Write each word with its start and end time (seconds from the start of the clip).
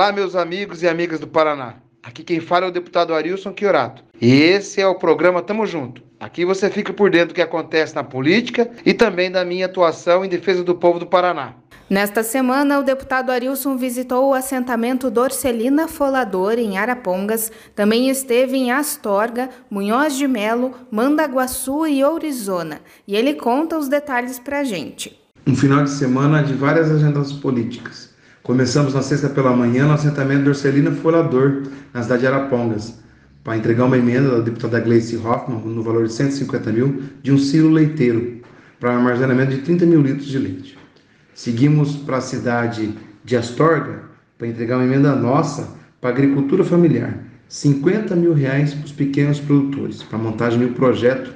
Olá, 0.00 0.12
meus 0.12 0.34
amigos 0.34 0.82
e 0.82 0.88
amigas 0.88 1.20
do 1.20 1.26
Paraná. 1.26 1.74
Aqui 2.02 2.22
quem 2.22 2.40
fala 2.40 2.64
é 2.64 2.68
o 2.70 2.72
deputado 2.72 3.12
Arilson 3.12 3.52
Chiorato. 3.54 4.02
E 4.18 4.32
esse 4.32 4.80
é 4.80 4.86
o 4.86 4.94
programa 4.94 5.42
Tamo 5.42 5.66
Junto. 5.66 6.02
Aqui 6.18 6.42
você 6.42 6.70
fica 6.70 6.90
por 6.90 7.10
dentro 7.10 7.28
do 7.28 7.34
que 7.34 7.42
acontece 7.42 7.94
na 7.94 8.02
política 8.02 8.70
e 8.86 8.94
também 8.94 9.30
da 9.30 9.44
minha 9.44 9.66
atuação 9.66 10.24
em 10.24 10.28
defesa 10.30 10.64
do 10.64 10.74
povo 10.74 10.98
do 10.98 11.04
Paraná. 11.04 11.52
Nesta 11.90 12.22
semana, 12.22 12.78
o 12.78 12.82
deputado 12.82 13.30
Arilson 13.30 13.76
visitou 13.76 14.30
o 14.30 14.32
assentamento 14.32 15.10
Dorcelina 15.10 15.86
Folador, 15.86 16.54
em 16.58 16.78
Arapongas, 16.78 17.52
também 17.76 18.08
esteve 18.08 18.56
em 18.56 18.72
Astorga, 18.72 19.50
Munhoz 19.70 20.16
de 20.16 20.26
Melo, 20.26 20.74
Mandaguaçu 20.90 21.86
e 21.86 22.02
Ourizona, 22.02 22.80
e 23.06 23.14
ele 23.14 23.34
conta 23.34 23.76
os 23.76 23.86
detalhes 23.86 24.38
pra 24.38 24.64
gente. 24.64 25.20
Um 25.46 25.54
final 25.54 25.84
de 25.84 25.90
semana 25.90 26.42
de 26.42 26.54
várias 26.54 26.90
agendas 26.90 27.34
políticas. 27.34 28.09
Começamos 28.50 28.94
na 28.94 29.00
sexta 29.00 29.28
pela 29.28 29.54
manhã 29.54 29.86
no 29.86 29.92
assentamento 29.92 30.42
do 30.42 30.48
Orcelina 30.48 30.90
Folador, 30.90 31.62
na 31.94 32.02
cidade 32.02 32.22
de 32.22 32.26
Arapongas, 32.26 32.98
para 33.44 33.56
entregar 33.56 33.84
uma 33.84 33.96
emenda 33.96 34.28
da 34.28 34.40
deputada 34.40 34.80
Gleice 34.80 35.16
Hoffmann, 35.16 35.60
no 35.64 35.84
valor 35.84 36.08
de 36.08 36.12
150 36.12 36.72
mil, 36.72 37.00
de 37.22 37.30
um 37.30 37.38
silo 37.38 37.70
leiteiro, 37.70 38.40
para 38.80 38.92
armazenamento 38.92 39.52
de 39.52 39.58
30 39.58 39.86
mil 39.86 40.02
litros 40.02 40.26
de 40.26 40.36
leite. 40.36 40.76
Seguimos 41.32 41.94
para 41.94 42.16
a 42.16 42.20
cidade 42.20 42.92
de 43.24 43.36
Astorga, 43.36 44.00
para 44.36 44.48
entregar 44.48 44.78
uma 44.78 44.84
emenda 44.84 45.14
nossa 45.14 45.72
para 46.00 46.10
agricultura 46.10 46.64
familiar, 46.64 47.20
50 47.48 48.16
mil 48.16 48.34
reais 48.34 48.74
para 48.74 48.84
os 48.84 48.92
pequenos 48.92 49.38
produtores, 49.38 50.02
para 50.02 50.18
montagem 50.18 50.58
de 50.58 50.64
um 50.64 50.72
projeto 50.72 51.32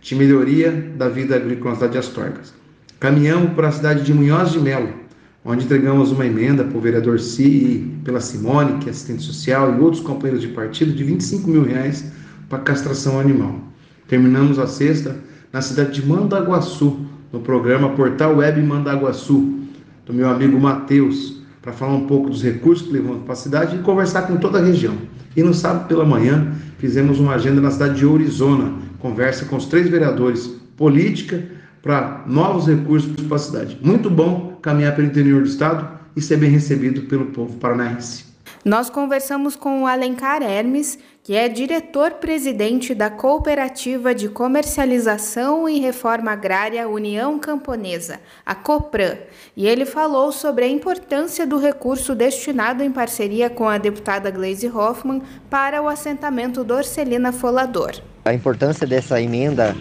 de 0.00 0.14
melhoria 0.14 0.72
da 0.96 1.10
vida 1.10 1.36
agrícola 1.36 1.72
na 1.72 1.74
cidade 1.74 1.92
de 1.92 1.98
Astorgas. 1.98 2.54
Caminhamos 2.98 3.52
para 3.52 3.68
a 3.68 3.72
cidade 3.72 4.02
de 4.02 4.14
Munhoz 4.14 4.50
de 4.50 4.60
Melo, 4.60 5.07
onde 5.48 5.64
entregamos 5.64 6.12
uma 6.12 6.26
emenda 6.26 6.62
para 6.62 6.76
o 6.76 6.80
vereador 6.80 7.18
Si 7.18 7.42
e 7.42 8.00
pela 8.04 8.20
Simone, 8.20 8.80
que 8.80 8.88
é 8.88 8.90
assistente 8.90 9.22
social, 9.22 9.74
e 9.74 9.80
outros 9.80 10.02
companheiros 10.02 10.42
de 10.42 10.48
partido, 10.48 10.92
de 10.92 11.02
25 11.02 11.48
mil 11.48 11.64
reais 11.64 12.12
para 12.50 12.58
castração 12.58 13.18
animal. 13.18 13.58
Terminamos 14.06 14.58
a 14.58 14.66
sexta 14.66 15.16
na 15.50 15.62
cidade 15.62 15.92
de 15.92 16.06
Mandaguaçu, 16.06 16.98
no 17.32 17.40
programa 17.40 17.88
Portal 17.90 18.36
Web 18.36 18.60
Mandaguaçu, 18.60 19.60
do 20.04 20.12
meu 20.12 20.28
amigo 20.28 20.60
Matheus, 20.60 21.42
para 21.62 21.72
falar 21.72 21.94
um 21.94 22.06
pouco 22.06 22.28
dos 22.28 22.42
recursos 22.42 22.86
que 22.86 22.92
levamos 22.92 23.22
para 23.22 23.32
a 23.32 23.36
cidade 23.36 23.76
e 23.76 23.78
conversar 23.78 24.26
com 24.26 24.36
toda 24.36 24.58
a 24.58 24.62
região. 24.62 24.98
E 25.34 25.42
no 25.42 25.54
sábado 25.54 25.88
pela 25.88 26.04
manhã, 26.04 26.52
fizemos 26.76 27.18
uma 27.18 27.34
agenda 27.34 27.58
na 27.58 27.70
cidade 27.70 27.96
de 27.96 28.04
Ourizona, 28.04 28.74
conversa 28.98 29.46
com 29.46 29.56
os 29.56 29.64
três 29.64 29.88
vereadores, 29.88 30.46
política, 30.76 31.42
para 31.82 32.24
novos 32.26 32.66
recursos 32.66 33.12
para 33.26 33.36
a 33.36 33.40
cidade. 33.40 33.78
Muito 33.82 34.10
bom 34.10 34.58
caminhar 34.62 34.94
pelo 34.94 35.08
interior 35.08 35.42
do 35.42 35.48
estado 35.48 35.88
e 36.16 36.20
ser 36.20 36.36
bem 36.36 36.50
recebido 36.50 37.02
pelo 37.02 37.26
povo 37.26 37.56
paranaense. 37.58 38.28
Nós 38.64 38.90
conversamos 38.90 39.54
com 39.54 39.82
o 39.82 39.86
Alencar 39.86 40.42
Hermes, 40.42 40.98
que 41.22 41.34
é 41.34 41.48
diretor-presidente 41.48 42.94
da 42.94 43.08
Cooperativa 43.08 44.14
de 44.14 44.28
Comercialização 44.28 45.68
e 45.68 45.78
Reforma 45.78 46.32
Agrária 46.32 46.88
União 46.88 47.38
Camponesa, 47.38 48.20
a 48.44 48.54
COPRAN, 48.54 49.16
e 49.56 49.66
ele 49.66 49.84
falou 49.84 50.32
sobre 50.32 50.64
a 50.64 50.68
importância 50.68 51.46
do 51.46 51.58
recurso 51.58 52.14
destinado 52.14 52.82
em 52.82 52.90
parceria 52.90 53.48
com 53.48 53.68
a 53.68 53.78
deputada 53.78 54.30
Gleisi 54.30 54.68
Hoffmann 54.68 55.22
para 55.48 55.80
o 55.80 55.88
assentamento 55.88 56.64
do 56.64 56.74
Orcelina 56.74 57.30
Folador. 57.30 57.92
A 58.24 58.34
importância 58.34 58.86
dessa 58.86 59.20
emenda 59.20 59.74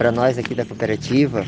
para 0.00 0.10
nós 0.10 0.38
aqui 0.38 0.54
da 0.54 0.64
cooperativa 0.64 1.44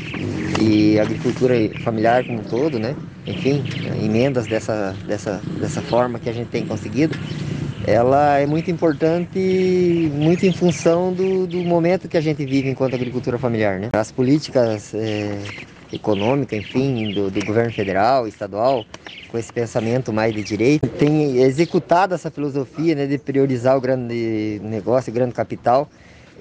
e 0.61 0.99
agricultura 0.99 1.55
familiar 1.83 2.23
como 2.23 2.37
um 2.37 2.43
todo, 2.43 2.77
né? 2.77 2.95
Enfim, 3.25 3.63
emendas 3.99 4.45
dessa, 4.45 4.95
dessa, 5.07 5.41
dessa 5.59 5.81
forma 5.81 6.19
que 6.19 6.29
a 6.29 6.31
gente 6.31 6.49
tem 6.49 6.63
conseguido, 6.63 7.17
ela 7.87 8.37
é 8.37 8.45
muito 8.45 8.69
importante, 8.69 9.39
muito 10.13 10.45
em 10.45 10.51
função 10.51 11.11
do, 11.11 11.47
do 11.47 11.57
momento 11.63 12.07
que 12.07 12.15
a 12.15 12.21
gente 12.21 12.45
vive 12.45 12.69
enquanto 12.69 12.93
agricultura 12.93 13.39
familiar, 13.39 13.79
né? 13.79 13.89
As 13.91 14.11
políticas 14.11 14.93
é, 14.93 15.35
econômicas, 15.91 16.59
enfim, 16.59 17.11
do, 17.11 17.31
do 17.31 17.43
governo 17.43 17.71
federal, 17.71 18.27
estadual, 18.27 18.85
com 19.29 19.37
esse 19.39 19.51
pensamento 19.51 20.13
mais 20.13 20.31
de 20.31 20.43
direito, 20.43 20.87
tem 20.89 21.37
executado 21.37 22.13
essa 22.13 22.29
filosofia 22.29 22.93
né, 22.93 23.07
de 23.07 23.17
priorizar 23.17 23.75
o 23.75 23.81
grande 23.81 24.61
negócio, 24.63 25.09
o 25.09 25.13
grande 25.13 25.33
capital, 25.33 25.89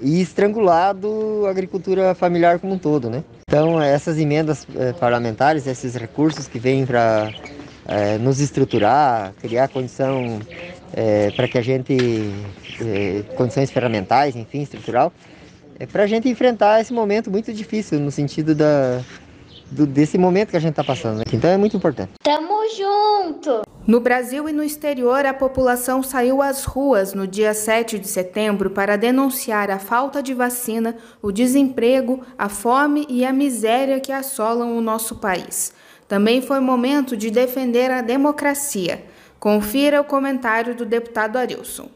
e 0.02 0.20
estrangulado 0.20 1.44
a 1.46 1.50
agricultura 1.50 2.14
familiar 2.14 2.58
como 2.58 2.74
um 2.74 2.78
todo, 2.78 3.08
né? 3.08 3.22
Então, 3.46 3.80
essas 3.80 4.18
emendas 4.18 4.66
eh, 4.76 4.92
parlamentares, 4.94 5.66
esses 5.66 5.94
recursos 5.94 6.48
que 6.48 6.58
vêm 6.58 6.84
para 6.84 7.32
eh, 7.86 8.18
nos 8.18 8.40
estruturar, 8.40 9.32
criar 9.40 9.68
condição 9.68 10.40
eh, 10.92 11.30
para 11.36 11.46
que 11.46 11.56
a 11.56 11.62
gente, 11.62 11.96
condições 13.36 13.70
ferramentais, 13.70 14.34
enfim, 14.34 14.62
estrutural, 14.62 15.12
é 15.78 15.86
para 15.86 16.02
a 16.02 16.06
gente 16.06 16.28
enfrentar 16.28 16.80
esse 16.80 16.92
momento 16.92 17.30
muito 17.30 17.52
difícil 17.52 18.00
no 18.00 18.10
sentido 18.10 18.54
da, 18.54 19.00
do, 19.70 19.86
desse 19.86 20.18
momento 20.18 20.50
que 20.50 20.56
a 20.56 20.60
gente 20.60 20.72
está 20.72 20.84
passando. 20.84 21.18
Né? 21.18 21.24
Então, 21.32 21.50
é 21.50 21.56
muito 21.56 21.76
importante. 21.76 22.12
Tamo 22.22 22.52
junto! 22.76 23.71
No 23.84 23.98
Brasil 23.98 24.48
e 24.48 24.52
no 24.52 24.62
exterior, 24.62 25.26
a 25.26 25.34
população 25.34 26.04
saiu 26.04 26.40
às 26.40 26.64
ruas 26.64 27.14
no 27.14 27.26
dia 27.26 27.52
7 27.52 27.98
de 27.98 28.06
setembro 28.06 28.70
para 28.70 28.96
denunciar 28.96 29.72
a 29.72 29.78
falta 29.80 30.22
de 30.22 30.32
vacina, 30.32 30.96
o 31.20 31.32
desemprego, 31.32 32.22
a 32.38 32.48
fome 32.48 33.04
e 33.08 33.24
a 33.24 33.32
miséria 33.32 33.98
que 33.98 34.12
assolam 34.12 34.78
o 34.78 34.80
nosso 34.80 35.16
país. 35.16 35.72
Também 36.06 36.40
foi 36.40 36.60
momento 36.60 37.16
de 37.16 37.28
defender 37.28 37.90
a 37.90 38.00
democracia. 38.00 39.02
Confira 39.40 40.00
o 40.00 40.04
comentário 40.04 40.76
do 40.76 40.86
deputado 40.86 41.36
Arilson. 41.36 41.90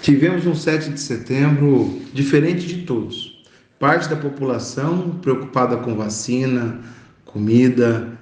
Tivemos 0.00 0.44
um 0.44 0.56
7 0.56 0.90
de 0.90 1.00
setembro 1.00 2.00
diferente 2.12 2.66
de 2.66 2.82
todos. 2.84 3.44
Parte 3.78 4.08
da 4.08 4.16
população 4.16 5.18
preocupada 5.22 5.76
com 5.76 5.94
vacina, 5.94 6.80
comida, 7.24 8.18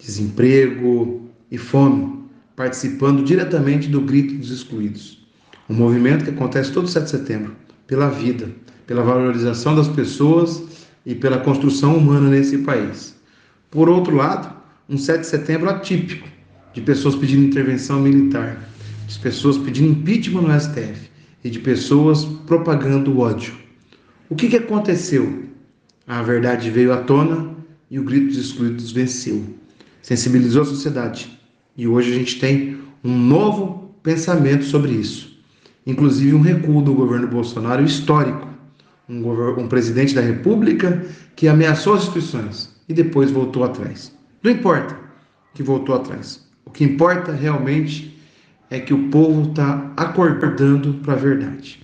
desemprego 0.00 1.30
e 1.48 1.56
fome 1.56 2.19
participando 2.60 3.24
diretamente 3.24 3.88
do 3.88 4.02
Grito 4.02 4.34
dos 4.34 4.50
Excluídos. 4.50 5.26
Um 5.66 5.72
movimento 5.72 6.24
que 6.24 6.30
acontece 6.30 6.70
todo 6.70 6.86
7 6.86 7.04
de 7.04 7.10
setembro, 7.10 7.56
pela 7.86 8.10
vida, 8.10 8.50
pela 8.86 9.02
valorização 9.02 9.74
das 9.74 9.88
pessoas 9.88 10.62
e 11.06 11.14
pela 11.14 11.38
construção 11.38 11.96
humana 11.96 12.28
nesse 12.28 12.58
país. 12.58 13.18
Por 13.70 13.88
outro 13.88 14.14
lado, 14.14 14.54
um 14.90 14.98
7 14.98 15.20
de 15.20 15.26
setembro 15.28 15.70
atípico, 15.70 16.28
de 16.74 16.82
pessoas 16.82 17.14
pedindo 17.14 17.46
intervenção 17.46 17.98
militar, 17.98 18.62
de 19.08 19.18
pessoas 19.20 19.56
pedindo 19.56 19.92
impeachment 19.92 20.42
no 20.42 20.60
STF 20.60 21.10
e 21.42 21.48
de 21.48 21.60
pessoas 21.60 22.26
propagando 22.46 23.18
ódio. 23.20 23.54
O 24.28 24.36
que, 24.36 24.50
que 24.50 24.58
aconteceu? 24.58 25.44
A 26.06 26.22
verdade 26.22 26.68
veio 26.68 26.92
à 26.92 26.98
tona 26.98 27.54
e 27.90 27.98
o 27.98 28.04
grito 28.04 28.26
dos 28.26 28.36
excluídos 28.36 28.92
venceu. 28.92 29.42
Sensibilizou 30.02 30.60
a 30.60 30.66
sociedade, 30.66 31.39
e 31.76 31.86
hoje 31.86 32.12
a 32.12 32.16
gente 32.16 32.38
tem 32.38 32.78
um 33.02 33.16
novo 33.16 33.94
pensamento 34.02 34.64
sobre 34.64 34.92
isso. 34.92 35.38
Inclusive 35.86 36.34
um 36.34 36.40
recuo 36.40 36.82
do 36.82 36.94
governo 36.94 37.26
Bolsonaro 37.26 37.82
histórico. 37.82 38.48
Um, 39.08 39.28
um 39.58 39.68
presidente 39.68 40.14
da 40.14 40.20
República 40.20 41.04
que 41.34 41.48
ameaçou 41.48 41.94
as 41.94 42.02
instituições 42.02 42.74
e 42.88 42.94
depois 42.94 43.30
voltou 43.30 43.64
atrás. 43.64 44.14
Não 44.42 44.50
importa 44.50 44.96
que 45.54 45.62
voltou 45.62 45.94
atrás. 45.94 46.46
O 46.64 46.70
que 46.70 46.84
importa 46.84 47.32
realmente 47.32 48.16
é 48.70 48.78
que 48.78 48.94
o 48.94 49.08
povo 49.08 49.50
está 49.50 49.92
acordando 49.96 50.94
para 51.02 51.14
a 51.14 51.16
verdade. 51.16 51.80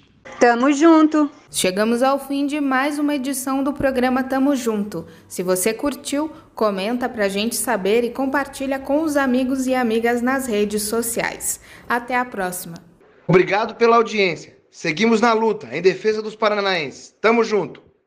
Tamo 0.46 0.72
junto! 0.72 1.28
Chegamos 1.50 2.04
ao 2.04 2.20
fim 2.20 2.46
de 2.46 2.60
mais 2.60 3.00
uma 3.00 3.16
edição 3.16 3.64
do 3.64 3.72
programa 3.72 4.22
Tamo 4.22 4.54
Junto. 4.54 5.04
Se 5.26 5.42
você 5.42 5.74
curtiu, 5.74 6.30
comenta 6.54 7.08
pra 7.08 7.28
gente 7.28 7.56
saber 7.56 8.04
e 8.04 8.10
compartilha 8.10 8.78
com 8.78 9.02
os 9.02 9.16
amigos 9.16 9.66
e 9.66 9.74
amigas 9.74 10.22
nas 10.22 10.46
redes 10.46 10.84
sociais. 10.84 11.58
Até 11.88 12.14
a 12.14 12.25
próxima. 12.25 12.76
Obrigado 13.26 13.75
pela 13.75 13.96
audiência. 13.96 14.56
Seguimos 14.70 15.20
na 15.20 15.32
luta 15.32 15.66
em 15.72 15.82
defesa 15.82 16.22
dos 16.22 16.37
paranaenses. 16.37 17.12
Tamo 17.20 17.42
junto. 17.42 17.86